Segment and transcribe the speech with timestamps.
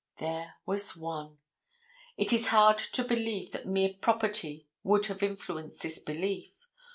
[0.17, 1.37] There was one.
[2.17, 6.53] It is hard to believe that mere property would have influenced this belief.